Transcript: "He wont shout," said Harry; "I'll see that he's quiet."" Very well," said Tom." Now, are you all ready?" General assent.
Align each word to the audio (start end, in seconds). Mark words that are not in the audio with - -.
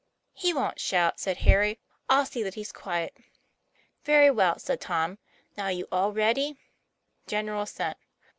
"He 0.33 0.51
wont 0.51 0.79
shout," 0.79 1.19
said 1.19 1.37
Harry; 1.45 1.79
"I'll 2.09 2.25
see 2.25 2.41
that 2.41 2.55
he's 2.55 2.71
quiet."" 2.71 3.15
Very 4.03 4.31
well," 4.31 4.57
said 4.57 4.81
Tom." 4.81 5.19
Now, 5.57 5.65
are 5.65 5.71
you 5.71 5.87
all 5.91 6.11
ready?" 6.11 6.57
General 7.27 7.61
assent. 7.61 7.97